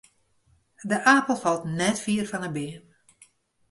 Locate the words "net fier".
1.79-2.25